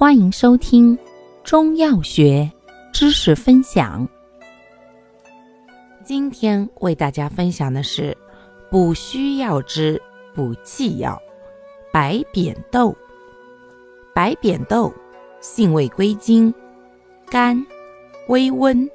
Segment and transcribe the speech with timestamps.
[0.00, 0.98] 欢迎收听
[1.44, 2.50] 中药学
[2.90, 4.08] 知识分享。
[6.02, 8.16] 今天为大家分享的是
[8.70, 10.00] 补虚药之
[10.34, 11.20] 补气药——
[11.92, 12.96] 白扁豆。
[14.14, 14.90] 白扁豆
[15.42, 16.50] 性味归经：
[17.26, 17.62] 甘，
[18.28, 18.88] 微温，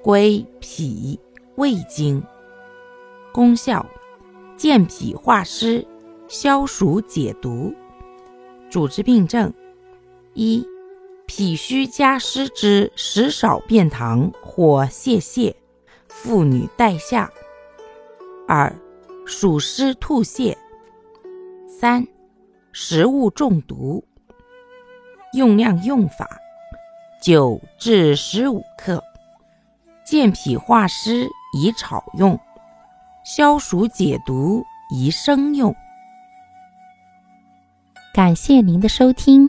[0.00, 1.20] 归脾、
[1.56, 2.22] 胃经。
[3.30, 3.84] 功效：
[4.56, 5.86] 健脾化湿，
[6.28, 7.74] 消暑解毒。
[8.70, 9.52] 主治病症：
[10.34, 10.66] 一、
[11.26, 15.54] 脾虚加湿之食少便溏或泄泻，
[16.08, 17.28] 妇女带下；
[18.46, 18.74] 二、
[19.26, 20.56] 暑湿吐泻；
[21.68, 22.06] 三、
[22.72, 24.04] 食物中毒。
[25.34, 26.28] 用量用法：
[27.22, 29.02] 九至十五克。
[30.04, 32.38] 健脾化湿宜炒用。
[33.24, 35.72] 消暑解毒宜生用。
[38.12, 39.48] 感谢您的收听，